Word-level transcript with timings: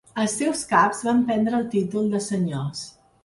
Els 0.21 0.31
seus 0.37 0.63
caps 0.71 1.01
van 1.09 1.21
prendre 1.27 1.59
el 1.59 1.69
títol 1.75 2.09
de 2.17 2.25
senyors. 2.31 2.83